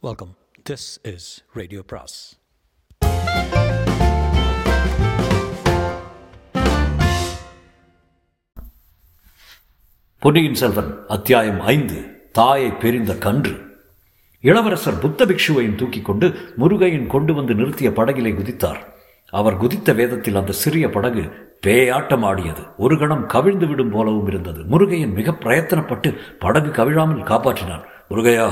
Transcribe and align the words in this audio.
Welcome 0.00 0.36
this 0.70 1.14
is 1.14 1.44
radio 1.52 1.82
பிராஸ் 1.86 2.38
பொன்னியின் 10.18 10.54
செல்வன் 10.54 11.06
அத்தியாயம் 11.08 11.60
ஐந்து 11.60 12.28
தாயை 12.32 12.70
பெரிந்த 12.70 13.18
கன்று. 13.18 13.60
இளவரசர் 14.40 14.98
புத்த 14.98 15.26
பிக்ஷுவையும் 15.26 15.74
தூக்கிக் 15.74 16.04
கொண்டு 16.04 16.54
முருகையின் 16.58 17.06
கொண்டு 17.06 17.34
வந்து 17.34 17.54
நிறுத்திய 17.54 17.90
படகிலே 17.90 18.32
குதித்தார். 18.32 18.80
அவர் 19.28 19.56
குதித்த 19.56 19.92
வேதத்தில் 19.92 20.34
அந்த 20.34 20.52
சிறிய 20.52 20.88
படகு 20.88 21.54
பேயாட்டம் 21.66 22.24
ஆடியது 22.24 22.60
ஒரு 22.76 22.98
கணம் 22.98 23.26
கவிழ்ந்து 23.26 23.66
விடும் 23.66 23.90
போலவும் 23.90 24.26
இருந்தது. 24.26 24.62
முருகையன் 24.62 25.12
மிக 25.12 25.30
பிரயத்தனப்பட்டு 25.30 26.18
படகு 26.38 26.68
கவிழாமல் 26.68 27.28
காப்பாற்றினார் 27.30 27.96
முருகையா 28.10 28.50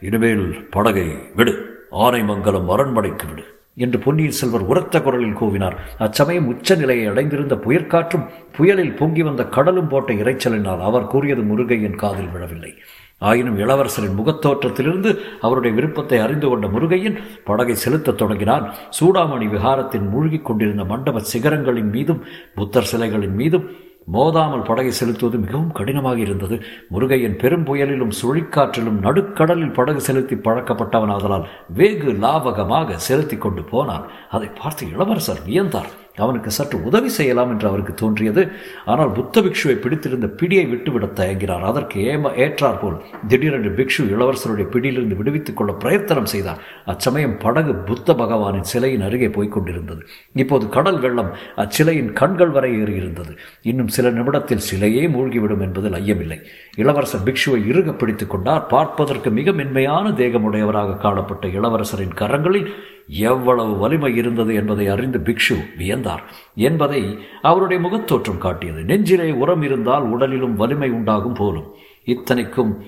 இனிமேல் 0.00 0.68
படகை 0.70 1.08
விடு 1.36 1.52
ஆனைமங்கலம் 1.90 2.68
அரண்மனைக்கு 2.68 3.26
விடு 3.28 3.44
என்று 3.76 3.98
பொன்னியின் 3.98 4.30
செல்வர் 4.30 4.60
உரத்த 4.60 5.02
குரலில் 5.02 5.36
கூவினார். 5.36 5.76
அச்சமயம் 5.98 6.46
உச்ச 6.46 6.74
நிலையை 6.74 7.06
அடைந்திருந்த 7.06 7.54
புயற்காற்றும் 7.54 8.26
புயலில் 8.52 8.94
பொங்கி 8.94 9.22
வந்த 9.22 9.44
கடலும் 9.44 9.88
போட்ட 9.88 10.12
இறைச்சலினால் 10.12 10.80
அவர் 10.80 11.06
கூறியது 11.06 11.42
முருகையின் 11.42 11.94
காதில் 11.94 12.28
விழவில்லை. 12.28 12.74
ஆயினும் 13.18 13.58
இளவரசரின் 13.58 14.16
முகத்தோற்றத்திலிருந்து 14.20 15.18
அவருடைய 15.40 15.76
விருப்பத்தை 15.76 16.18
அறிந்து 16.18 16.48
கொண்ட 16.48 16.66
முருகையின் 16.66 17.16
படகை 17.44 17.74
செலுத்தத் 17.74 18.18
தொடங்கினான். 18.18 18.74
சூடாமணி 19.00 19.48
விகாரத்தின் 19.48 20.08
மூழ்கிக் 20.08 20.44
கொண்டிருந்த 20.44 20.84
மண்டப 20.84 21.22
சிகரங்களின் 21.32 21.90
மீதும் 21.90 22.24
புத்தர் 22.54 22.90
சிலைகளின் 22.92 23.34
மீதும் 23.34 23.70
மோதாமல் 24.12 24.64
படகை 24.64 24.90
செலுத்துவது 24.90 25.38
மிகவும் 25.38 25.72
கடினமாக 25.72 26.18
இருந்தது. 26.18 26.62
முருகையன் 26.90 27.38
பெரும் 27.38 27.64
புயலிலும் 27.64 28.16
சுழிக்காற்றிலும் 28.22 29.00
நடுக்கடலில் 29.00 29.72
படகு 29.72 30.00
செலுத்தி 30.00 30.36
பழக்கப்பட்டவன் 30.36 31.14
ஆதலால் 31.16 31.46
வெகு 31.68 32.12
லாவகமாக 32.12 32.94
செலுத்தி 32.94 33.36
கொண்டு 33.36 33.62
போனான். 33.62 34.06
அதை 34.30 34.48
பார்த்து 34.48 34.90
இளவரசர் 34.90 35.42
வியந்தார். 35.46 35.90
அவனுக்கு 36.16 36.50
சற்று 36.50 36.84
உதவி 36.84 37.08
செய்யலாம் 37.08 37.50
என்று 37.50 37.68
அவருக்கு 37.68 37.94
தோன்றியது. 37.94 38.48
ஆனால் 38.84 39.12
புத்த 39.12 39.40
பிக்ஷுவை 39.40 39.74
பிடித்திருந்த 39.74 40.26
பிடியை 40.26 40.68
விட்டுவிட 40.68 41.06
தயங்கினார். 41.06 41.60
அதற்கு 41.60 42.00
ஏம 42.00 42.30
ஏற்றார் 42.36 42.80
போல் 42.80 43.02
திடீரென்று 43.28 43.70
பிக்ஷு 43.70 44.02
இளவரசருடைய 44.04 44.64
பிடியிலிருந்து 44.64 45.16
விடுவித்துக் 45.16 45.56
கொள்ள 45.56 45.72
பிரயத்தனம் 45.72 46.26
செய்தார். 46.26 46.58
அச்சமயம் 46.86 47.38
படகு 47.38 47.74
புத்த 47.74 48.12
பகவானின் 48.12 48.68
சிலையின் 48.72 49.00
அருகே 49.00 49.26
போய்கொண்டிருந்தது 49.26 50.00
இப்போது 50.34 50.68
கடல் 50.68 51.00
வெள்ளம் 51.00 51.30
அச்சிலையின் 51.56 52.12
கண்கள் 52.12 52.48
வரை 52.48 52.82
ஏறியிருந்தது. 52.82 53.36
இன்னும் 53.62 53.88
சில 53.88 54.10
நிமிடத்தில் 54.10 54.64
சிலையே 54.70 55.08
மூழ்கிவிடும் 55.08 55.60
என்பதில் 55.60 55.92
ஐயமில்லை. 55.92 56.38
இளவரசர் 56.76 57.24
பிக்ஷுவை 57.24 57.66
இறுக 57.66 57.92
பிடித்துக் 57.92 58.30
கொண்டார். 58.30 58.66
பார்ப்பதற்கு 58.66 59.30
மிக 59.30 59.52
மென்மையான 59.52 60.10
தேகமுடையவராக 60.10 60.96
காணப்பட்ட 60.96 61.48
இளவரசரின் 61.48 62.14
கரங்களில் 62.14 62.72
எவ்வளவு 63.08 63.78
வலிமை 63.78 64.16
இருந்தது 64.16 64.54
என்பதை 64.54 64.86
அறிந்து 64.86 65.18
பிக்ஷு 65.18 65.56
வியந்தார். 65.78 66.22
என்பதை 66.54 67.18
அவருடைய 67.42 67.88
முகத்தோற்றம் 67.88 68.38
காட்டியது. 68.38 68.84
நெஞ்சிலே 68.84 69.30
உரம் 69.30 69.62
இருந்தால் 69.62 70.02
உடலிலும் 70.02 70.54
வலிமை 70.54 70.90
உண்டாகும் 70.90 71.34
போலும். 71.34 71.74
இத்தனைக்கும் 72.04 72.84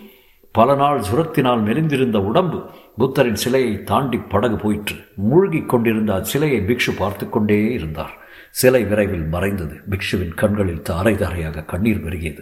பல 0.52 0.74
நாள் 0.74 1.00
சுரத்தினால் 1.00 1.62
மெலிந்திருந்த 1.62 2.16
உடம்பு 2.16 2.70
புத்தரின் 2.96 3.34
சிலையை 3.34 3.82
தாண்டி 3.82 4.18
படகு 4.18 4.56
போயிற்று. 4.56 4.96
மூழ்கிக் 5.14 5.68
கொண்டிருந்த 5.68 6.14
அச்சிலையை 6.14 6.64
பிக்ஷு 6.64 6.96
பார்த்து 6.98 7.28
கொண்டே 7.28 7.72
இருந்தார். 7.72 8.16
சிலை 8.50 8.84
விரைவில் 8.84 9.24
மறைந்தது. 9.24 9.80
பிக்ஷுவின் 9.90 10.34
கண்களில் 10.34 10.82
தாரை 10.82 11.14
தாரையாக 11.14 11.62
கண்ணீர் 11.62 12.04
பெருகியது. 12.04 12.40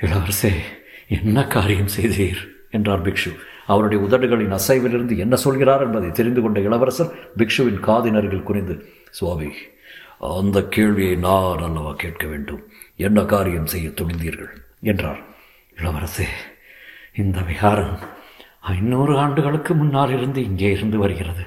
இளவரசே 0.00 0.52
என்ன 1.08 1.44
காரியம் 1.44 1.88
செய்தீர்? 2.00 2.50
என்றார் 2.70 3.02
பிக்ஷு. 3.02 3.36
அவருடைய 3.66 4.04
உதடுகளின் 4.04 4.52
அசைவிலிருந்து 4.52 5.16
என்ன 5.16 5.36
சொல்கிறார் 5.36 5.82
என்பதை 5.82 6.10
தெரிந்து 6.10 6.42
கொண்ட 6.42 6.60
இளவரசர் 6.60 7.12
பிக்ஷுவின் 7.36 7.80
காதினர்கள் 7.82 8.42
குறிந்து 8.42 8.84
சுவாமி 9.10 9.52
அந்த 10.18 10.64
கேள்வியை 10.64 11.16
நான் 11.16 11.58
அல்லவா 11.58 11.92
கேட்க 11.92 12.26
வேண்டும்? 12.26 12.68
என்ன 12.96 13.24
காரியம் 13.24 13.66
செய்ய 13.66 13.88
துணிந்தீர்கள்? 13.88 14.50
என்றார். 14.80 15.20
இளவரசே 15.76 16.26
இந்த 17.14 17.40
விகாரம் 17.40 17.98
ஐநூறு 18.60 19.18
ஆண்டுகளுக்கு 19.18 19.74
முன்னால் 19.74 20.16
இருந்து 20.16 20.44
இங்கே 20.44 20.70
இருந்து 20.70 20.98
வருகிறது. 20.98 21.44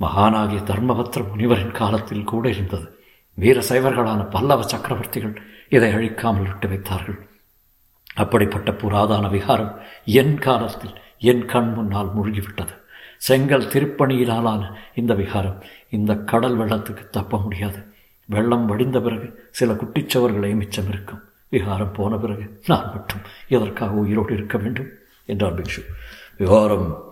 மகானாகிய 0.00 0.58
தர்மபத்திர 0.64 1.24
முனிவரின் 1.36 1.72
காலத்தில் 1.72 2.24
கூட 2.24 2.48
இருந்தது. 2.48 2.98
வீர 3.34 3.60
சைவர்களான 3.60 4.30
பல்லவ 4.30 4.62
சக்கரவர்த்திகள் 4.62 5.36
இதை 5.68 5.92
அழிக்காமல் 5.92 6.46
விட்டு 6.46 6.68
வைத்தார்கள். 6.68 7.28
அப்படிப்பட்ட 8.14 8.70
புராதான 8.70 9.30
விகாரம் 9.30 9.78
என் 10.04 10.38
காலத்தில் 10.38 11.00
என் 11.18 11.44
கண் 11.44 11.72
முன்னால் 11.72 12.16
மூழ்கிவிட்டது. 12.16 12.76
செங்கல் 13.18 13.66
திருப்பணியிலான 13.66 14.72
இந்த 14.94 15.14
விகாரம் 15.14 15.62
இந்த 15.90 16.16
கடல் 16.16 16.58
வெள்ளத்துக்கு 16.58 17.08
தப்ப 17.10 17.38
முடியாது. 17.38 17.84
வெள்ளம் 18.24 18.66
வடிந்த 18.66 19.00
பிறகு 19.00 19.48
சில 19.50 19.72
குட்டிச்சவர்களே 19.72 20.54
மிச்சம் 20.54 20.88
இருக்கும். 20.88 21.22
விகாரம் 21.48 21.92
போன 21.92 22.16
பிறகு 22.16 22.60
நான் 22.66 22.90
மட்டும் 22.92 23.18
எதற்காக 23.48 23.92
உயிரோடு 23.92 24.34
இருக்க 24.34 24.58
வேண்டும்? 24.58 24.86
என்றார் 25.26 25.62
பிக்ஷு. 25.62 25.84
விகாரம் 26.38 27.06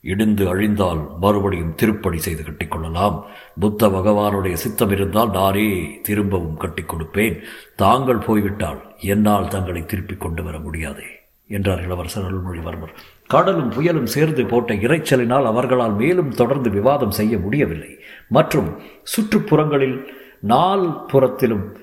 இடிந்து 0.00 0.48
அழிந்தால் 0.48 1.06
மறுபடியும் 1.20 1.74
திருப்பணி 1.74 2.18
செய்து 2.18 2.42
கட்டிக்கொள்ளலாம் 2.42 3.22
புத்த 3.60 3.88
பகவானுடைய 3.88 4.52
சித்தம் 4.52 4.90
இருந்தால் 4.90 5.30
நானே 5.30 6.00
திரும்பவும் 6.02 6.56
கட்டி 6.56 6.82
கொடுப்பேன். 6.82 7.42
தாங்கள் 7.76 8.18
போய்விட்டால் 8.18 8.94
என்னால் 9.00 9.48
தங்களை 9.48 9.86
திருப்பிக் 9.86 10.20
கொண்டு 10.20 10.42
வர 10.42 10.58
முடியாதே 10.58 11.04
என்றார் 11.48 11.82
இளவரசர் 11.82 12.24
அருள்மொழிவர்மர். 12.24 12.94
கடலும் 13.26 13.72
புயலும் 13.72 14.06
சேர்ந்து 14.06 14.46
போட்ட 14.46 14.74
இறைச்சலினால் 14.74 15.44
அவர்களால் 15.44 15.94
மேலும் 15.94 16.30
தொடர்ந்து 16.30 16.70
விவாதம் 16.70 17.10
செய்ய 17.10 17.38
முடியவில்லை. 17.38 17.98
மற்றும் 18.28 18.76
சுற்றுப்புறங்களில் 19.02 20.04
நால் 20.40 21.04
புறத்திலும் 21.04 21.76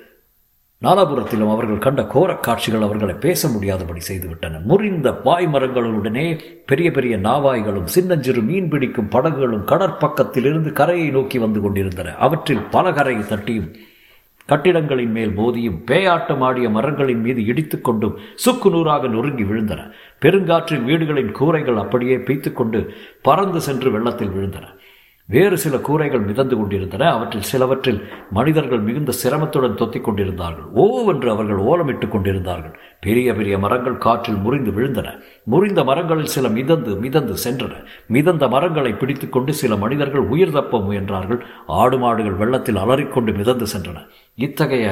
நாலாபுரத்திலும் 0.85 1.51
அவர்கள் 1.51 1.77
கண்ட 1.77 2.01
கோரக் 2.01 2.43
காட்சிகள் 2.43 2.81
அவர்களை 2.81 3.15
பேச 3.15 3.47
முடியாதபடி 3.47 3.99
செய்துவிட்டன. 4.09 4.61
முறிந்த 4.61 5.11
பாய்மரங்களுடனே 5.11 6.39
பெரிய 6.65 6.91
பெரிய 6.91 7.17
நாவாய்களும் 7.17 7.83
சின்னஞ்சிறு 7.83 8.41
மீன் 8.41 8.69
பிடிக்கும் 8.69 9.07
படகுகளும் 9.07 9.65
கடற்பக்கத்திலிருந்து 9.65 10.71
கரையை 10.71 11.09
நோக்கி 11.09 11.37
வந்து 11.37 11.61
கொண்டிருந்தன. 11.61 12.15
அவற்றில் 12.15 12.65
பல 12.71 12.91
கரையை 12.91 13.25
தட்டியும் 13.27 13.75
கட்டிடங்களின் 14.49 15.11
மேல் 15.11 15.37
மோதியும் 15.37 15.81
பேயாட்டம் 15.85 16.39
ஆடிய 16.39 16.69
மரங்களின் 16.69 17.21
மீது 17.21 17.41
இடித்துக்கொண்டும் 17.41 18.17
சுக்கு 18.35 18.69
நூறாக 18.69 19.07
நொறுங்கி 19.07 19.43
விழுந்தன. 19.43 19.91
பெருங்காற்றின் 20.21 20.83
வீடுகளின் 20.83 21.31
கூரைகள் 21.31 21.75
அப்படியே 21.75 22.17
பீத்துக்கொண்டு 22.17 22.89
பறந்து 23.21 23.61
சென்று 23.61 23.91
வெள்ளத்தில் 23.91 24.29
விழுந்தன. 24.29 24.63
வேறு 25.31 25.57
சில 25.57 25.77
கூரைகள் 25.77 26.27
மிதந்து 26.29 26.55
கொண்டிருந்தன. 26.57 27.09
அவற்றில் 27.11 27.49
சிலவற்றில் 27.51 27.99
மனிதர்கள் 28.31 28.79
மிகுந்த 28.79 29.11
சிரமத்துடன் 29.23 29.79
தொத்திக் 29.81 30.01
கொண்டிருந்தார்கள். 30.01 30.67
ஓவென்று 30.75 31.29
அவர்கள் 31.29 31.61
ஓலமிட்டுக் 31.63 32.13
கொண்டிருந்தார்கள். 32.15 32.79
பெரிய 32.99 33.33
பெரிய 33.33 33.57
மரங்கள் 33.57 33.97
காற்றில் 33.97 34.41
முறிந்து 34.45 34.71
விழுந்தன. 34.71 35.07
முறிந்த 35.43 35.83
மரங்களில் 35.83 36.33
சில 36.35 36.47
மிதந்து 36.49 36.95
மிதந்து 36.95 37.35
சென்றன. 37.45 37.75
மிதந்த 38.07 38.47
மரங்களை 38.47 38.93
பிடித்துக்கொண்டு 38.93 39.53
சில 39.53 39.75
மனிதர்கள் 39.75 40.27
உயிர் 40.33 40.51
தப்ப 40.51 40.77
முயன்றார்கள். 40.77 41.41
ஆடு 41.67 41.97
மாடுகள் 41.97 42.39
வெள்ளத்தில் 42.43 42.81
அலறிக்கொண்டு 42.83 43.33
மிதந்து 43.33 43.65
சென்றன. 43.77 43.99
இத்தகைய 44.35 44.87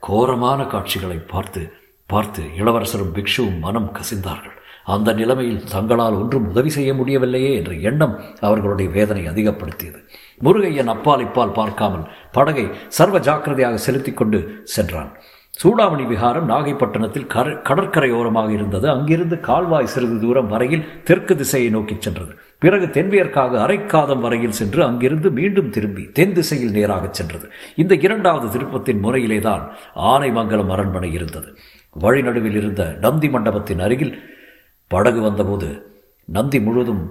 கோரமான 0.00 0.64
காட்சிகளை 0.64 1.18
பார்த்து 1.26 1.62
பார்த்து 2.06 2.42
இளவரசரும் 2.56 3.14
பிக்ஷுவும் 3.14 3.58
மனம் 3.58 3.92
கசிந்தார்கள். 3.92 4.56
அந்த 4.94 5.12
நிலைமையில் 5.12 5.64
தங்களால் 5.72 6.18
ஒன்றும் 6.20 6.48
உதவி 6.50 6.70
செய்ய 6.76 6.90
முடியவில்லையே 6.94 7.50
என்ற 7.56 7.72
எண்ணம் 7.90 8.14
அவர்களுடைய 8.40 8.88
வேதனை 8.96 9.24
அதிகப்படுத்தியது. 9.28 10.00
முருகையன் 10.44 10.92
அப்பால் 10.94 11.24
இப்பால் 11.26 11.56
பார்க்காமல் 11.58 12.06
படகை 12.32 12.66
சர்வ 12.98 13.18
ஜாக்கிரதையாக 13.18 13.82
செலுத்தி 13.86 14.12
கொண்டு 14.12 14.40
சென்றான். 14.76 15.10
சூடாமணி 15.54 16.04
விகாரம் 16.06 16.46
நாகைப்பட்டினத்தில் 16.48 17.26
கர 17.26 17.48
கடற்கரையோரமாக 17.68 18.48
இருந்தது. 18.50 18.86
அங்கிருந்து 18.90 19.36
கால்வாய் 19.40 19.90
சிறிது 19.94 20.16
தூரம் 20.20 20.48
வரையில் 20.48 20.86
தெற்கு 21.04 21.34
திசையை 21.36 21.70
நோக்கி 21.70 21.96
சென்றது. 21.98 22.32
பிறகு 22.58 22.86
தென்மேற்காக 22.90 23.58
அரைக்காதம் 23.66 24.24
வரையில் 24.24 24.56
சென்று 24.60 24.80
அங்கிருந்து 24.84 25.28
மீண்டும் 25.30 25.70
திரும்பி 25.70 26.04
தென் 26.18 26.32
திசையில் 26.32 26.74
நேராக 26.78 27.04
சென்றது. 27.10 27.46
இந்த 27.76 27.94
இரண்டாவது 28.06 28.46
திருப்பத்தின் 28.54 29.04
முறையிலேதான் 29.06 29.64
ஆனைமங்கலம் 30.12 30.72
அரண்மனை 30.76 31.12
இருந்தது. 31.12 31.50
வழிநடுவில் 31.96 32.58
இருந்த 32.60 32.82
நந்தி 33.00 33.28
மண்டபத்தின் 33.28 33.84
அருகில் 33.86 34.14
படகு 34.90 35.20
வந்தபோது 35.20 35.68
நந்தி 36.28 36.58
முழுவதும் 36.60 37.02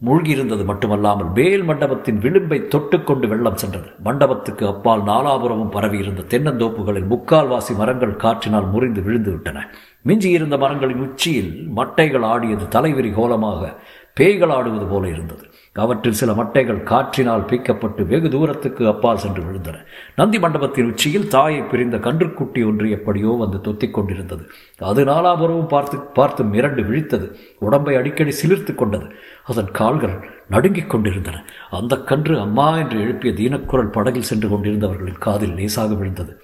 மூழ்கியிருந்தது 0.00 0.64
மட்டுமல்லாமல் 0.68 1.28
மேல் 1.34 1.64
மண்டபத்தின் 1.64 2.18
விளிம்பை 2.18 2.58
தொட்டுக்கொண்டு 2.74 3.26
வெள்ளம் 3.28 3.58
சென்றது. 3.62 3.88
மண்டபத்துக்கு 4.06 4.64
அப்பால் 4.66 5.02
நாலாபுரமும் 5.02 5.74
பரவியிருந்த 5.76 6.22
தென்னந்தோப்புகளில் 6.32 7.10
முக்கால்வாசி 7.12 7.74
மரங்கள் 7.76 8.20
காற்றினால் 8.24 8.68
முறிந்து 8.72 9.02
விழுந்து 9.02 9.30
விட்டன 9.30 9.64
மிஞ்சியிருந்த 10.08 10.58
மரங்களின் 10.58 11.04
உச்சியில் 11.06 11.52
மட்டைகள் 11.76 12.26
ஆடியது 12.32 12.66
தலைவிரி 12.76 13.12
கோலமாக 13.12 13.72
பேய்கள் 14.14 14.54
ஆடுவது 14.58 14.86
போல 14.86 15.08
இருந்தது. 15.08 15.44
அவற்றில் 15.74 16.12
சில 16.12 16.32
மட்டைகள் 16.32 16.82
காற்றினால் 16.82 17.40
பீக்கப்பட்டு 17.40 18.06
வெகு 18.06 18.28
தூரத்துக்கு 18.28 18.86
அப்பால் 18.86 19.18
சென்று 19.18 19.42
விழுந்தன. 19.42 19.84
நந்தி 20.16 20.38
மண்டபத்தின் 20.38 20.90
உச்சியில் 20.90 21.28
தாயை 21.28 21.62
பிரிந்த 21.62 21.96
கன்றுக்குட்டி 21.96 22.66
ஒன்று 22.66 22.90
எப்படியோ 22.90 23.36
வந்து 23.38 23.72
தொத்திக் 23.72 23.90
கொண்டிருந்தது. 23.90 24.46
அது 24.78 25.04
நாலாபுரமும் 25.04 25.66
பார்த்து 25.66 25.98
பார்த்து 25.98 26.44
மிரண்டு 26.44 26.82
விழித்தது. 26.82 27.34
உடம்பை 27.58 27.96
அடிக்கடி 27.96 28.34
சிலிர்த்து 28.42 28.74
கொண்டது. 28.74 29.06
அதன் 29.44 29.70
கால்கள் 29.70 30.30
நடுங்கிக் 30.48 30.90
கொண்டிருந்தன. 30.90 31.44
அந்த 31.70 31.96
கன்று 31.96 32.40
அம்மா 32.40 32.76
என்று 32.76 33.00
எழுப்பிய 33.00 33.32
தீனக்குரல் 33.32 33.90
படகில் 33.90 34.22
சென்று 34.22 34.48
கொண்டிருந்தவர்களின் 34.48 35.18
காதில் 35.18 35.54
லேசாக 35.54 35.94
விழுந்தது. 35.94 36.42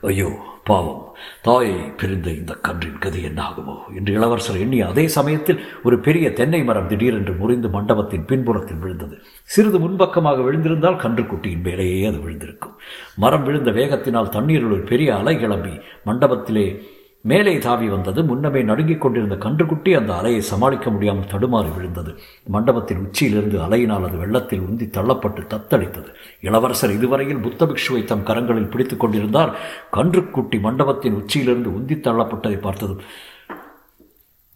ஐயோ! 0.00 0.53
பாவம். 0.64 1.16
தாயை 1.42 1.72
பிரிந்த 1.72 2.30
இந்த 2.30 2.54
கன்றின் 2.54 2.98
கதி 2.98 3.24
என்னாகுமோ? 3.24 3.76
என்று 3.96 4.12
இளவரசர் 4.12 4.58
எண்ணிய 4.58 4.86
அதே 4.86 5.08
சமயத்தில் 5.08 5.60
ஒரு 5.82 5.98
பெரிய 5.98 6.32
தென்னை 6.32 6.64
மரம் 6.64 6.88
திடீரென்று 6.88 7.32
முறிந்து 7.32 7.68
மண்டபத்தின் 7.68 8.24
பின்புறத்தில் 8.24 8.76
விழுந்தது. 8.76 9.18
சிறிது 9.42 9.78
முன்பக்கமாக 9.78 10.42
விழுந்திருந்தால் 10.42 10.96
கன்றுக்குட்டியின் 10.96 11.62
மேலேயே 11.62 12.06
அது 12.06 12.16
விழுந்திருக்கும். 12.16 12.72
மரம் 13.16 13.42
விழுந்த 13.42 13.70
வேகத்தினால் 13.70 14.28
தண்ணீரில் 14.28 14.64
ஒரு 14.64 14.80
பெரிய 14.80 15.16
அலை 15.16 15.38
கிளம்பி 15.38 15.80
மண்டபத்திலே 16.06 16.92
மேலே 17.24 17.58
தாவி 17.58 17.88
வந்தது. 17.88 18.24
முன்னமே 18.24 18.62
நடுங்கிக் 18.62 19.00
கொண்டிருந்த 19.00 19.34
கன்றுக்குட்டி 19.34 19.96
அந்த 19.96 20.12
அலையை 20.12 20.38
சமாளிக்க 20.38 20.90
முடியாமல் 20.90 21.28
தடுமாறி 21.28 21.74
விழுந்தது. 21.76 22.14
மண்டபத்தின் 22.44 22.98
உச்சியிலிருந்து 22.98 23.58
அலையினால் 23.58 24.04
அது 24.04 24.16
வெள்ளத்தில் 24.16 24.60
உந்தி 24.60 24.90
தள்ளப்பட்டு 24.90 25.46
தத்தளித்தது. 25.46 26.10
இளவரசர் 26.40 26.90
இதுவரையில் 26.90 27.38
புத்த 27.38 27.66
பிக்ஷுவை 27.66 28.04
தம் 28.04 28.26
கரங்களில் 28.26 28.70
பிடித்துக் 28.70 29.00
கொண்டிருந்தார். 29.00 29.56
கன்றுக்குட்டி 29.92 30.60
மண்டபத்தின் 30.60 31.14
உச்சியிலிருந்து 31.14 31.70
உந்தி 31.70 31.98
தள்ளப்பட்டதை 32.00 32.60
பார்த்ததும் 32.60 33.02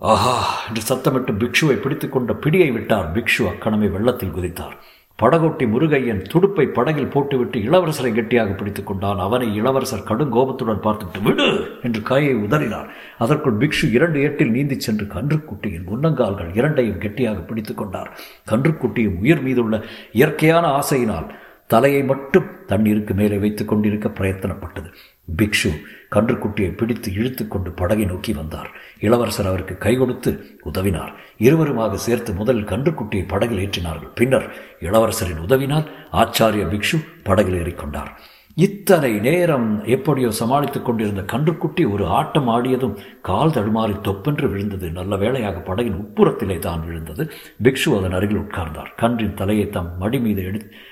ஆஹா! 0.00 0.35
என்று 0.69 0.82
சத்தமிட்டு 0.88 1.32
பிக்ஷுவை 1.32 1.76
பிடித்துக்கொண்ட 1.76 2.32
பிடியை 2.32 2.73
விட்டார். 2.73 3.12
பிக்ஷு 3.12 3.49
அக்கணமே 3.49 3.88
வெள்ளத்தில் 3.88 4.31
குதித்தார். 4.31 4.76
படகோட்டி 5.23 5.65
முருகையன் 5.67 6.20
துடுப்பை 6.32 6.67
படகில் 6.67 7.09
போட்டுவிட்டு 7.09 7.59
இளவரசரை 7.59 8.12
கெட்டியாக 8.12 8.50
பிடித்துக் 8.53 8.87
கொண்டான். 8.87 9.19
அவனை 9.19 9.55
இளவரசர் 9.55 10.03
கடும் 10.03 10.31
கோபத்துடன் 10.31 10.81
பார்த்துவிட்டு 10.81 11.20
விடு! 11.20 11.47
என்று 11.82 12.03
காயை 12.03 12.35
உதறினார் 12.37 12.88
அதற்குள் 13.19 13.56
பிக்ஷு 13.56 13.91
இரண்டு 13.91 14.20
ஏட்டில் 14.20 14.53
நீந்திச் 14.53 14.81
சென்று 14.81 15.05
கன்றுக்குட்டியின் 15.05 15.88
முன்னங்கால்கள் 15.91 16.55
இரண்டையும் 16.55 16.99
கெட்டியாக 16.99 17.41
பிடித்துக் 17.41 17.76
கொண்டார். 17.76 18.11
கன்றுக்குட்டியும் 18.50 19.19
உயிர் 19.19 19.43
மீதுள்ள 19.43 19.82
இயற்கையான 20.12 20.67
ஆசையினால் 20.79 21.29
தலையை 21.67 22.05
மட்டும் 22.05 22.49
தண்ணீருக்கு 22.67 23.14
மேலே 23.14 23.38
வைத்துக் 23.38 23.69
கொண்டிருக்க 23.69 24.09
பிரயத்தனப்பட்டது. 24.09 24.91
பிக்ஷு 25.36 25.70
கன்றுக்குட்டியை 26.14 26.76
பிடித்து 26.76 27.12
இழுத்து 27.12 27.48
கொண்டு 27.48 27.70
படகை 27.70 28.04
நோக்கி 28.04 28.32
வந்தார். 28.32 28.70
இளவரசர் 29.00 29.46
அவருக்கு 29.46 29.78
கை 29.78 29.96
கொடுத்து 29.96 30.30
உதவினார். 30.64 31.12
இருவருமாக 31.38 31.94
சேர்த்து 31.94 32.34
முதலில் 32.34 32.70
கன்றுக்குட்டியை 32.72 33.25
படகில் 33.28 33.58
ஏற்றினார்கள். 33.58 34.14
பின்னர் 34.14 34.48
இளவரசரின் 34.80 35.44
உதவினால் 35.46 35.86
ஆச்சாரிய 36.12 36.66
பிக்ஷு 36.72 36.98
படகில் 37.22 37.58
ஏறிக்கொண்டார். 37.62 38.12
இத்தனை 38.56 39.10
நேரம் 39.20 39.84
எப்படியோ 39.84 40.30
சமாளித்துக் 40.30 40.84
கொண்டிருந்த 40.84 41.22
கன்றுக்குட்டி 41.22 41.92
ஒரு 41.92 42.06
ஆட்டம் 42.06 42.48
ஆடியதும் 42.48 42.98
கால் 43.20 43.50
தடுமாறி 43.50 44.00
தொப்பென்று 44.00 44.48
விழுந்தது. 44.48 44.90
நல்ல 44.90 45.16
வேளையாக 45.16 45.58
படகின் 45.58 46.00
உட்புறத்திலே 46.02 46.58
தான் 46.58 46.84
விழுந்தது. 46.86 47.30
பிக்ஷு 47.62 47.98
அதன் 47.98 48.12
அருகில் 48.12 48.42
உட்கார்ந்தார். 48.44 48.90
கன்றின் 48.96 49.34
தலையை 49.34 49.70
தம் 49.70 49.98
மடி 49.98 50.20
மீது 50.20 50.42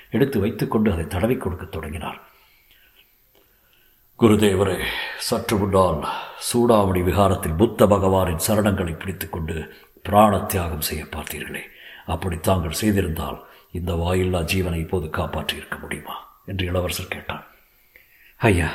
எடுத்து 0.09 0.39
வைத்துக்கொண்டு 0.39 0.91
அதை 0.91 1.07
தடவி 1.07 1.35
கொடுக்க 1.35 1.65
தொடங்கினார். 1.65 2.19
குருதேவரே 4.19 4.77
சற்று 5.17 5.57
முன்னால் 5.57 6.05
சூடாமணி 6.47 7.01
விகாரத்தில் 7.03 7.57
புத்த 7.57 7.85
பகவானின் 7.85 8.45
சரணங்களை 8.47 8.99
பிடித்துக்கொண்டு 8.99 9.55
பிராண 10.03 10.39
தியாகம் 10.39 10.81
செய்ய 10.81 11.03
பார்த்தீர்களே. 11.03 11.61
அப்படி 12.05 12.37
தாங்கள் 12.37 12.79
செய்திருந்தால் 12.81 13.37
இந்த 13.71 13.93
வாயில்லா 13.93 14.41
ஜீவனை 14.41 14.79
இப்போது 14.79 15.07
காப்பாற்றியிருக்க 15.07 15.79
முடியுமா? 15.79 16.15
என்று 16.45 16.65
இளவரசர் 16.65 17.07
கேட்டார் 17.07 17.45
ஐயா 18.37 18.69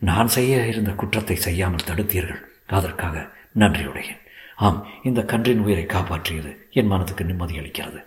நான் 0.00 0.26
செய்ய 0.26 0.66
இருந்த 0.66 0.90
குற்றத்தை 0.90 1.36
செய்யாமல் 1.36 1.86
தடுத்தீர்கள். 1.86 2.42
அதற்காக 2.66 3.30
நன்றியுடையேன். 3.58 4.22
ஆம் 4.56 4.86
இந்த 5.02 5.24
கன்றின் 5.24 5.58
உயிரை 5.58 5.84
காப்பாற்றியது 5.84 6.56
என் 6.70 6.86
மனதுக்கு 6.86 7.24
நிம்மதி 7.24 7.58
அளிக்கிறது. 7.58 8.02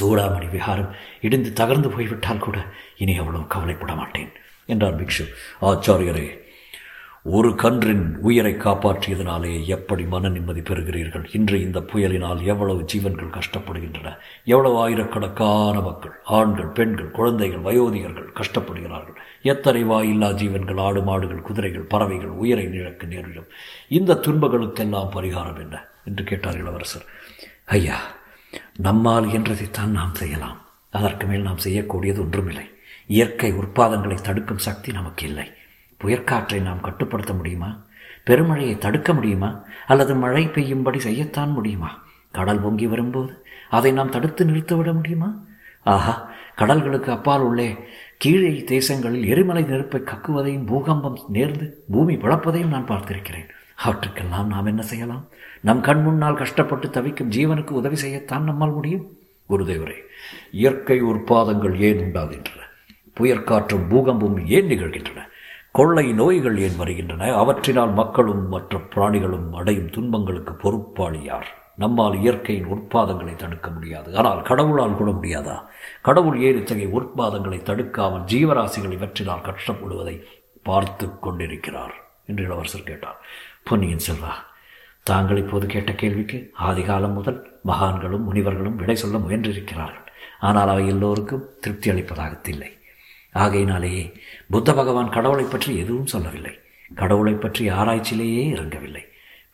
சூடாமணி 0.00 0.50
விகாரம் 0.50 0.94
இடிந்து 1.20 1.64
தகர்ந்து 1.64 1.88
போய்விட்டால் 1.88 2.38
கூட 2.38 2.66
இனி 2.96 3.16
அவ்வளவு 3.16 3.46
கவலைப்பட 3.46 3.94
மாட்டேன். 3.94 4.32
என்றார் 4.66 5.04
பிக்ஷு. 5.04 5.24
ஆச்சாரியரே 5.60 6.40
ஒரு 7.24 7.54
கன்றின் 7.54 8.16
உயிரை 8.16 8.52
காப்பாற்றியதனாலே 8.52 9.64
எப்படி 9.64 10.04
மன 10.04 10.28
நிம்மதி 10.28 10.60
பெறுகிறீர்கள்? 10.60 11.24
இன்று 11.32 11.60
இந்த 11.60 11.80
புயலினால் 11.80 12.42
எவ்வளவு 12.42 12.82
ஜீவன்கள் 12.82 13.30
கஷ்டப்படுகின்றன? 13.30 14.16
எவ்வளவு 14.44 14.78
ஆயிரக்கணக்கான 14.78 15.80
மக்கள் 15.80 16.12
ஆண்கள் 16.24 16.66
பெண்கள் 16.66 17.10
குழந்தைகள் 17.10 17.60
வயோதிகர்கள் 17.60 18.40
கஷ்டப்படுகிறார்கள். 18.40 19.14
எத்தனை 19.42 19.84
வாயில்லா 19.84 20.30
ஜீவன்கள் 20.30 20.76
ஆடு 20.76 21.02
மாடுகள் 21.02 21.42
குதிரைகள் 21.42 21.82
பறவைகள் 21.82 22.28
உயிரை 22.28 22.64
இழக்க 22.64 23.06
நேரிடும்? 23.06 23.46
இந்த 23.88 24.14
துன்பங்களுக்கெல்லாம் 24.14 25.08
பரிகாரம் 25.14 25.58
என்ன? 25.58 25.86
என்று 26.04 26.24
கேட்டார் 26.24 26.56
இளவரசர். 26.56 27.04
ஐயா 27.64 28.00
நம்மால் 28.76 29.24
என்றதைத்தான் 29.24 29.86
நாம் 29.86 30.14
செய்யலாம். 30.14 30.66
அதற்கு 30.90 31.26
மேல் 31.26 31.42
நாம் 31.42 31.58
செய்யக்கூடியது 31.64 32.20
ஒன்றுமில்லை. 32.20 32.71
இயற்கை 33.06 33.52
உற்பாதங்களை 33.52 34.14
தடுக்கும் 34.14 34.58
சக்தி 34.58 34.92
நமக்கு 34.92 35.26
இல்லை 35.26 35.52
புயற்காற்றை 35.96 36.60
நாம் 36.60 36.80
கட்டுப்படுத்த 36.80 37.32
முடியுமா? 37.32 37.82
பெருமழையை 38.26 38.78
தடுக்க 38.78 39.12
முடியுமா? 39.12 39.64
அல்லது 39.86 40.14
மழை 40.14 40.46
பெய்யும்படி 40.46 40.98
செய்யத்தான் 40.98 41.52
முடியுமா? 41.52 42.04
கடல் 42.32 42.60
பொங்கி 42.60 42.86
வரும்போது 42.86 43.44
அதை 43.70 43.92
நாம் 43.92 44.08
தடுத்து 44.08 44.44
நிறுத்திவிட 44.44 44.92
முடியுமா? 44.94 45.44
ஆஹா 45.82 46.30
கடல்களுக்கு 46.58 47.10
அப்பால் 47.10 47.40
உள்ளே 47.40 47.78
கீழே 48.18 48.64
தேசங்களில் 48.68 49.26
எரிமலை 49.26 49.62
நெருப்பை 49.62 50.00
கக்குவதையும் 50.00 50.66
பூகம்பம் 50.66 51.20
நேர்ந்து 51.32 51.70
பூமி 51.90 52.16
பிளப்பதையும் 52.16 52.66
நான் 52.66 52.88
பார்த்திருக்கிறேன். 52.88 53.48
அவற்றுக்கெல்லாம் 53.76 54.46
நாம் 54.46 54.66
என்ன 54.66 54.82
செய்யலாம்? 54.82 55.28
நம் 55.60 55.80
கண் 55.80 56.02
முன்னால் 56.02 56.36
கஷ்டப்பட்டு 56.36 56.90
தவிக்கும் 56.90 57.30
ஜீவனுக்கு 57.30 57.70
உதவி 57.70 57.96
செய்யத்தான் 58.02 58.40
நம்மால் 58.40 58.72
முடியும். 58.72 59.18
குருதேவரே 59.50 59.96
இயற்கை 60.50 61.02
உற்பாதங்கள் 61.02 61.78
ஏன் 61.78 61.98
உண்டாகின்றன? 61.98 62.70
புயற்காற்றும் 63.20 63.88
பூகம்பும் 63.88 64.46
ஏன் 64.46 64.68
நிகழ்கின்றன? 64.68 65.20
கொள்ளை 65.72 66.12
நோய்கள் 66.12 66.58
ஏன் 66.58 66.76
வருகின்றன? 66.76 67.44
அவற்றினால் 67.44 67.92
மக்களும் 67.92 68.48
மற்ற 68.48 68.80
பிராணிகளும் 68.94 69.50
அடையும் 69.50 69.90
துன்பங்களுக்கு 69.90 70.52
பொறுப்பாளி 70.52 71.22
யார்? 71.22 71.60
நம்மால் 71.76 72.20
இயற்கையின் 72.20 72.66
உற்பாதங்களை 72.66 73.36
தடுக்க 73.36 73.70
முடியாது. 73.70 74.16
ஆனால் 74.16 74.42
கடவுளால் 74.42 74.96
கூட 74.96 75.10
முடியாதா? 75.10 75.64
கடவுள் 76.02 76.40
ஏன் 76.40 76.56
இத்தகைய 76.56 77.00
உற்பாதங்களை 77.00 77.62
தடுக்காமல் 77.62 78.24
ஜீவராசிகள் 78.24 78.92
இவற்றினால் 78.92 79.46
கஷ்டப்படுவதை 79.48 80.22
பார்த்து 80.62 81.18
கொண்டிருக்கிறார்? 81.18 81.94
என்று 82.26 82.44
இளவரசர் 82.44 82.82
கேட்டார். 82.82 83.16
பொன்னியின் 83.64 84.04
செல்வா 84.10 84.32
தாங்கள் 85.02 85.36
இப்போது 85.36 85.66
கேட்ட 85.66 85.92
கேள்விக்கு 85.92 86.52
ஆதிகாலம் 86.60 87.12
முதல் 87.12 87.60
மகான்களும் 87.66 88.24
முனிவர்களும் 88.24 88.76
விடை 88.76 88.96
சொல்ல 88.96 89.18
முயன்றிருக்கிறார்கள். 89.18 90.06
ஆனால் 90.40 90.68
அவை 90.68 90.86
எல்லோருக்கும் 90.86 91.48
திருப்தி 91.60 91.90
அளிப்பதாகத்தில்லை. 91.90 92.80
ஆகையினாலேயே 93.32 94.12
புத்த 94.50 94.72
பகவான் 94.72 95.08
கடவுளை 95.08 95.44
பற்றி 95.44 95.76
எதுவும் 95.76 96.06
சொல்லவில்லை. 96.06 96.58
கடவுளை 96.94 97.34
பற்றி 97.34 97.70
ஆராய்ச்சியிலேயே 97.70 98.42
இறங்கவில்லை. 98.54 99.04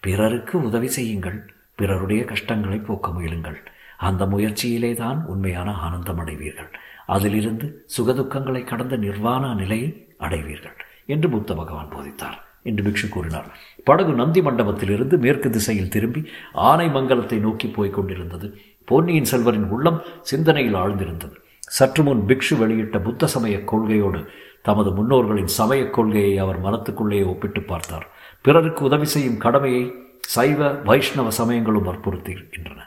பிறருக்கு 0.00 0.62
உதவி 0.62 0.88
செய்யுங்கள். 0.88 1.38
பிறருடைய 1.74 2.24
கஷ்டங்களை 2.24 2.78
போக்க 2.78 3.10
முயலுங்கள். 3.10 3.58
அந்த 3.96 4.26
முயற்சியிலே 4.26 4.94
தான் 4.94 5.24
உண்மையான 5.24 5.72
ஆனந்தம் 5.72 6.18
அடைவீர்கள். 6.18 6.70
அதிலிருந்து 7.06 7.86
சுகதுக்கங்களை 7.96 8.64
கடந்த 8.64 8.96
நிர்வாண 8.96 9.54
நிலையை 9.54 10.06
அடைவீர்கள் 10.18 10.76
என்று 11.06 11.28
புத்த 11.30 11.54
பகவான் 11.54 11.92
போதித்தார் 11.96 12.38
என்று 12.62 12.82
பிக்ஷு 12.84 13.08
கூறினார். 13.08 13.48
படகு 13.84 14.12
நந்தி 14.12 14.40
மண்டபத்திலிருந்து 14.40 15.18
மேற்கு 15.18 15.50
திசையில் 15.50 15.88
திரும்பி 15.88 16.22
ஆனை 16.52 16.88
மங்கலத்தை 16.88 17.38
நோக்கி 17.38 17.68
போய்க் 17.68 17.94
கொண்டிருந்தது. 17.94 18.58
பொன்னியின் 18.84 19.30
செல்வரின் 19.30 19.68
உள்ளம் 19.68 20.02
சிந்தனையில் 20.22 20.74
ஆழ்ந்திருந்தது. 20.74 21.36
சற்று 21.68 22.02
முன் 22.04 22.22
பிக்ஷு 22.26 22.54
வெளியிட்ட 22.58 22.98
புத்த 22.98 23.26
சமய 23.26 23.56
கொள்கையோடு 23.56 24.20
தமது 24.62 24.90
முன்னோர்களின் 24.90 25.50
சமயக் 25.58 25.92
கொள்கையை 25.92 26.38
அவர் 26.38 26.62
மனத்துக்குள்ளேயே 26.64 27.26
ஒப்பிட்டு 27.26 27.62
பார்த்தார். 27.62 28.06
பிறருக்கு 28.40 28.84
உதவி 28.84 29.04
செய்யும் 29.04 29.36
கடமையை 29.36 29.94
சைவ 30.20 30.70
வைஷ்ணவ 30.70 31.30
சமயங்களும் 31.30 31.86
வற்புறுத்துகின்றன 31.86 32.80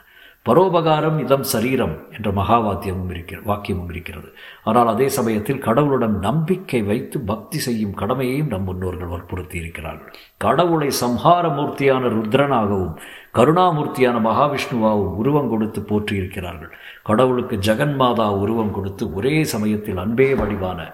பரோபகாரம் 0.48 1.18
இதம் 1.18 1.42
சரீரம் 1.42 2.06
என்ற 2.16 2.30
மகாவாத்தியமும் 2.30 3.10
இருக்கிற 3.10 3.40
வாக்கியமும் 3.40 3.90
இருக்கிறது. 3.90 4.28
ஆனால் 4.64 4.86
அதே 4.86 5.08
சமயத்தில் 5.08 5.58
கடவுளுடன் 5.58 6.18
நம்பிக்கை 6.18 6.82
வைத்து 6.82 7.20
பக்தி 7.20 7.58
செய்யும் 7.58 7.94
கடமையையும் 7.94 8.46
நம் 8.46 8.64
முன்னோர்கள் 8.64 9.12
வற்புறுத்தி 9.14 9.58
இருக்கிறார்கள் 9.58 10.12
கடவுளை 10.36 10.90
சம்ஹார 11.00 11.48
மூர்த்தியான 11.48 12.08
ருத்ரனாகவும் 12.08 12.94
கருணாமூர்த்தியான 13.34 14.16
மகாவிஷ்ணுவாகவும் 14.28 15.16
உருவம் 15.20 15.48
கொடுத்து 15.48 15.80
போற்றியிருக்கிறார்கள். 15.80 16.72
கடவுளுக்கு 17.02 17.56
ஜெகன்மாதா 17.56 18.28
உருவம் 18.38 18.72
கொடுத்து 18.72 19.14
ஒரே 19.14 19.44
சமயத்தில் 19.44 19.96
அன்பே 19.96 20.34
வடிவான 20.34 20.92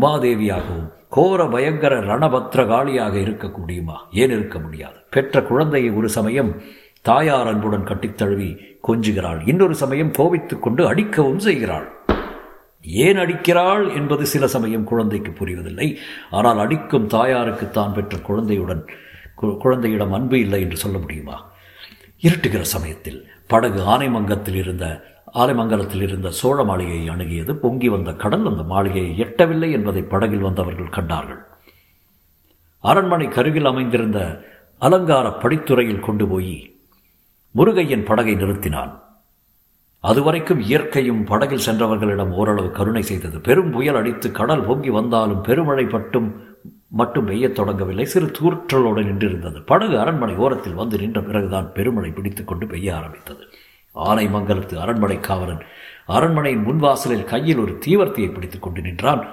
உமாதேவியாகவும் 0.00 0.88
கோர 1.08 1.46
பயங்கர 1.46 2.00
ரணபத்ரகாளியாக 2.00 3.14
இருக்க 3.14 3.50
ஏன் 4.12 4.30
இருக்க 4.30 4.58
முடியாது? 4.58 4.96
பெற்ற 5.10 5.42
குழந்தையை 5.42 5.90
ஒரு 5.92 6.08
சமயம் 6.08 6.60
தாயார் 7.00 7.46
அன்புடன் 7.46 7.84
கட்டித் 7.84 8.16
தழுவி 8.16 8.56
கொஞ்சுகிறாள். 8.88 9.48
இன்னொரு 9.48 9.74
சமயம் 9.74 10.12
கோவித்துக் 10.12 10.62
கொண்டு 10.62 10.86
அடிக்கவும் 10.86 11.38
செய்கிறாள். 11.38 11.92
ஏன் 12.82 13.16
அடிக்கிறாள் 13.16 13.94
என்பது 13.94 14.26
சில 14.26 14.46
சமயம் 14.46 14.84
குழந்தைக்கு 14.84 15.32
புரிவதில்லை. 15.32 15.96
ஆனால் 16.30 16.58
அடிக்கும் 16.58 17.06
தாயாருக்கு 17.06 17.70
தான் 17.70 17.92
பெற்ற 17.92 18.18
குழந்தையுடன் 18.18 18.84
குழந்தையிடம் 19.34 20.12
அன்பு 20.12 20.40
இல்லை 20.40 20.60
என்று 20.60 20.76
சொல்ல 20.76 20.98
முடியுமா? 20.98 21.50
இருட்டுகிற 22.22 22.60
சமயத்தில் 22.60 23.26
படகு 23.46 23.82
ஆனைமங்கத்தில் 23.82 24.54
இருந்த 24.54 25.04
ஆலைமங்கலத்தில் 25.34 26.02
இருந்த 26.02 26.30
சோழ 26.30 26.64
மாளிகையை 26.64 27.08
அணுகியது 27.08 27.52
பொங்கி 27.52 27.88
வந்த 27.88 28.12
கடல். 28.12 28.46
அந்த 28.46 28.62
மாளிகையை 28.62 29.18
எட்டவில்லை 29.18 29.70
என்பதை 29.72 30.02
படகில் 30.02 30.38
வந்தவர்கள் 30.38 30.88
கண்டார்கள். 30.88 31.38
அரண்மனை 32.78 33.28
கருகில் 33.28 33.64
அமைந்திருந்த 33.64 34.44
அலங்கார 34.78 35.28
படித்துறையில் 35.28 36.00
கொண்டு 36.00 36.26
போய் 36.26 36.77
முருகையன் 37.56 38.04
படகை 38.04 38.34
நிறுத்தினான். 38.34 38.98
அதுவரைக்கும் 40.00 40.60
இயற்கையும் 40.60 41.24
படகில் 41.24 41.66
சென்றவர்களிடம் 41.66 42.30
ஓரளவு 42.30 42.70
கருணை 42.70 43.02
செய்தது. 43.02 43.40
பெரும் 43.40 43.70
புயல் 43.70 43.94
அடித்து 43.94 44.32
கடல் 44.32 44.64
பொங்கி 44.64 44.90
வந்தாலும் 44.90 45.40
பெருமழை 45.40 45.84
பட்டும் 45.84 46.34
மட்டும் 46.88 47.26
பெய்யத் 47.26 47.58
தொடங்கவில்லை. 47.58 48.02
சிறு 48.02 48.26
தூற்றலோடு 48.26 49.02
நின்றிருந்தது. 49.02 49.66
படகு 49.66 50.00
அரண்மனை 50.00 50.34
ஓரத்தில் 50.34 50.74
வந்து 50.74 50.98
நின்ற 50.98 51.22
பிறகுதான் 51.22 51.72
பெருமழை 51.72 52.10
பிடித்துக் 52.10 52.46
கொண்டு 52.46 52.66
பெய்ய 52.66 52.96
ஆரம்பித்தது. 52.96 53.40
ஆனைமங்கலத்து 53.94 54.76
அரண்மனை 54.76 55.20
காவலன் 55.20 55.62
அரண்மனையின் 56.06 56.66
முன்வாசலில் 56.66 57.24
கையில் 57.24 57.58
ஒரு 57.58 57.78
தீவர்த்தியை 57.86 58.34
பிடித்துக் 58.34 58.62
கொண்டு 58.62 58.80
நின்றான். 58.80 59.26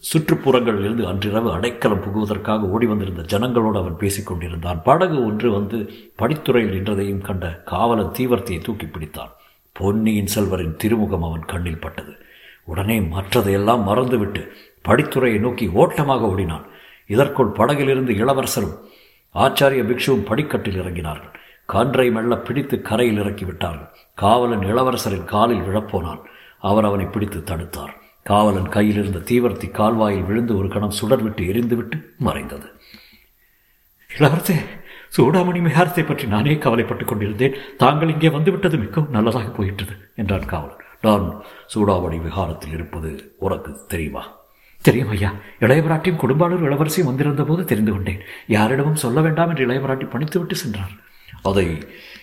சுற்றுப்புறங்களில் 0.00 0.80
இருந்து 0.80 1.06
அன்றிரவு 1.06 1.52
அடைக்கலம் 1.52 2.00
புகுவதற்காக 2.00 2.66
ஓடி 2.66 2.86
வந்திருந்த 2.86 3.22
ஜனங்களோடு 3.22 3.76
அவன் 3.76 3.96
பேசிக் 3.96 4.26
கொண்டிருந்தான். 4.26 4.82
படகு 4.82 5.24
ஒன்று 5.24 5.50
வந்து 5.50 5.90
படித்துறையில் 6.18 6.72
நின்றதையும் 6.72 7.20
கண்ட 7.20 7.62
காவலன் 7.64 8.12
தீவர்த்தியை 8.18 8.60
தூக்கி 8.60 8.86
பிடித்தான். 8.86 9.30
பொன்னியின் 9.72 10.28
செல்வரின் 10.34 10.76
திருமுகம் 10.76 11.22
அவன் 11.22 11.44
கண்ணில் 11.44 11.80
பட்டது. 11.80 12.12
உடனே 12.64 13.00
மற்றதையெல்லாம் 13.00 13.82
மறந்துவிட்டு 13.82 14.52
படித்துறையை 14.88 15.38
நோக்கி 15.38 15.68
ஓட்டமாக 15.68 16.26
ஓடினான். 16.26 16.66
இதற்குள் 17.06 17.52
படகிலிருந்து 17.52 18.16
இளவரசரும் 18.16 18.74
ஆச்சாரிய 19.34 19.82
பிக்ஷுவும் 19.84 20.24
படிக்கட்டில் 20.24 20.80
இறங்கினார்கள். 20.80 21.34
கன்றை 21.66 22.10
மெல்ல 22.10 22.36
பிடித்து 22.36 22.82
கரையில் 22.82 23.20
இறக்கிவிட்டார்கள். 23.20 23.88
காவலன் 24.14 24.58
இளவரசரின் 24.58 25.24
காலில் 25.24 25.60
விழப்போனான். 25.60 26.20
அவர் 26.60 26.84
அவனை 26.84 27.06
பிடித்து 27.06 27.38
தடுத்தார். 27.38 28.04
காவலன் 28.26 28.68
கையில் 28.68 28.96
இருந்த 28.96 29.18
தீவர்த்தி 29.18 29.70
கால்வாயில் 29.70 30.22
விழுந்து 30.22 30.56
ஒரு 30.56 30.68
கணம் 30.68 30.90
சுடர் 30.90 31.22
விட்டு 31.22 31.42
எரிந்துவிட்டு 31.42 31.96
மறைந்தது. 32.18 32.68
இளவரசே 34.18 34.56
சூடாமணி 35.16 35.60
மிகாரத்தை 35.66 36.06
பற்றி 36.06 36.26
நானே 36.26 36.54
கவலைப்பட்டுக் 36.54 37.08
கொண்டிருந்தேன். 37.08 37.54
தாங்கள் 37.76 38.08
இங்கே 38.08 38.28
வந்துவிட்டது 38.28 38.76
மிகவும் 38.76 39.10
நல்லதாக 39.10 39.48
போயிட்டது 39.48 39.92
என்றான் 40.16 40.44
காவலன். 40.44 40.82
நான் 41.00 41.44
சூடாமணி 41.74 42.18
விகாரத்தில் 42.22 42.72
இருப்பது 42.72 43.34
உனக்கு 43.38 43.76
தெரியுமா? 43.88 44.38
தெரியும் 44.82 45.08
ஐயா. 45.08 45.32
இளையவராட்டியும் 45.60 46.20
குடும்பாளர் 46.22 46.66
இளவரசியும் 46.66 47.04
வந்திருந்த 47.04 47.44
போது 47.44 47.64
தெரிந்து 47.64 47.92
கொண்டேன். 47.92 48.20
யாரிடமும் 48.46 49.02
சொல்ல 49.04 49.20
வேண்டாம் 49.20 49.48
என்று 49.48 49.66
இளையவராட்டி 49.66 50.06
பணித்துவிட்டு 50.06 50.52
சென்றார். 50.52 50.90
அதை 51.42 51.66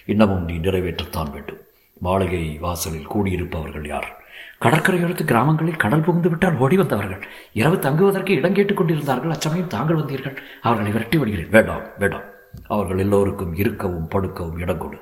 இன்னமும் 0.05 0.45
நீ 0.45 0.53
நிறைவேற்றத்தான் 0.53 1.31
வேண்டும். 1.31 1.61
மாளிகை 1.99 2.57
வாசலில் 2.61 3.09
கூடியிருப்பவர்கள் 3.09 3.87
யார்? 3.87 4.22
கடற்கரையோரத்து 4.61 5.23
கிராமங்களில் 5.23 5.75
கடல் 5.75 6.01
புகுந்து 6.01 6.29
விட்டால் 6.29 6.57
ஓடி 6.57 6.77
வந்தவர்கள். 6.77 7.27
இரவு 7.53 7.79
தங்குவதற்கு 7.79 8.33
இடம் 8.33 8.53
கேட்டுக் 8.53 8.77
கொண்டிருந்தார்கள். 8.77 9.31
அச்சமயம் 9.31 9.67
தாங்கள் 9.67 9.95
வந்தீர்கள். 9.95 10.37
அவர்களை 10.61 10.91
விரட்டி 10.91 11.17
விடுகிறேன் 11.17 11.49
வேண்டாம் 11.49 11.81
வேண்டாம். 11.99 12.23
அவர்கள் 12.67 12.97
எல்லோருக்கும் 12.97 13.55
இருக்கவும் 13.55 14.09
படுக்கவும் 14.09 14.59
இடம் 14.59 14.77
கொடு. 14.77 14.97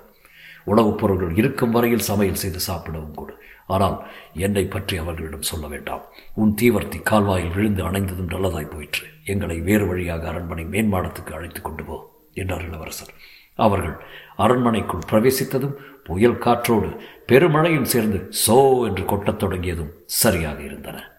உணவுப் 0.63 0.97
பொருள்கள் 0.97 1.35
இருக்கும் 1.35 1.71
வரையில் 1.71 1.99
சமையல் 1.99 2.35
செய்து 2.35 2.59
சாப்பிடவும் 2.59 3.15
கொடு. 3.15 3.33
ஆனால் 3.67 4.07
என்னை 4.33 4.65
பற்றி 4.65 4.97
அவர்களிடம் 4.97 5.41
சொல்ல 5.41 5.67
வேண்டாம். 5.67 6.01
உன் 6.33 6.55
தீவர்த்தி 6.61 7.01
கால்வாயில் 7.03 7.53
விழுந்து 7.53 7.83
அணைந்ததும் 7.83 8.29
நல்லதாய் 8.29 8.71
போயிற்று. 8.71 9.05
எங்களை 9.23 9.59
வேறு 9.59 9.87
வழியாக 9.87 10.27
அரண்மனை 10.27 10.63
மேன்மாடத்துக்கு 10.63 11.33
அழைத்து 11.33 11.61
கொண்டு 11.61 11.83
போ 11.83 12.19
என்றார் 12.33 12.67
இளவரசர். 12.67 13.13
அவர்கள் 13.55 14.05
அரண்மனைக்குள் 14.35 14.99
பிரவேசித்ததும் 15.09 15.75
புயல் 16.03 16.37
காற்றோடு 16.37 17.01
பெருமழையும் 17.27 17.83
சேர்ந்து 17.83 18.29
சோ 18.47 18.87
என்று 18.87 19.05
கொட்டத் 19.05 19.39
தொடங்கியதும் 19.39 19.91
சரியாக 20.05 20.61
இருந்தன. 20.61 21.11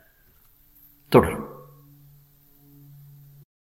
தொடரும். 1.09 1.52